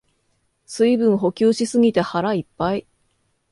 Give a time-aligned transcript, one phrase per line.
[0.65, 2.87] 水分補給しすぎて腹いっぱい